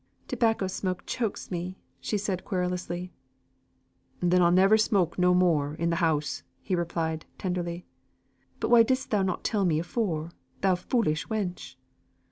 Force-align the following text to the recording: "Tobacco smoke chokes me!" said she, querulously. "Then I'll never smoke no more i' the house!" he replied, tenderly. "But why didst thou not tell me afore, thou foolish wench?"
"Tobacco 0.27 0.65
smoke 0.65 1.05
chokes 1.05 1.51
me!" 1.51 1.77
said 2.01 2.39
she, 2.41 2.43
querulously. 2.43 3.11
"Then 4.19 4.41
I'll 4.41 4.49
never 4.51 4.75
smoke 4.75 5.19
no 5.19 5.35
more 5.35 5.77
i' 5.79 5.85
the 5.85 5.97
house!" 5.97 6.41
he 6.59 6.73
replied, 6.73 7.27
tenderly. 7.37 7.85
"But 8.59 8.71
why 8.71 8.81
didst 8.81 9.11
thou 9.11 9.21
not 9.21 9.43
tell 9.43 9.63
me 9.63 9.77
afore, 9.77 10.31
thou 10.61 10.73
foolish 10.73 11.27
wench?" 11.27 11.75